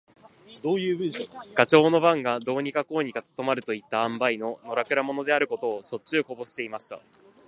[1.53, 6.99] ガチョウの番がどうにかこうにか務まるといった塩梅の、のらくら者であることを、しょっちゅうこぼしていました。